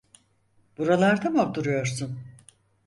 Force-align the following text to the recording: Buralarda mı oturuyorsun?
Buralarda 0.77 1.29
mı 1.29 1.45
oturuyorsun? 1.49 2.19